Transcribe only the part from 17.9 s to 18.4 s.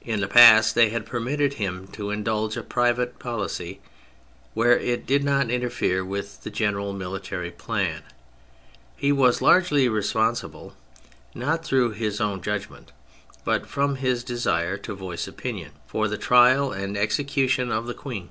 Queen.